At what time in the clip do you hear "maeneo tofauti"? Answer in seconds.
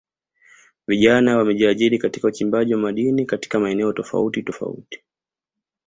3.59-4.43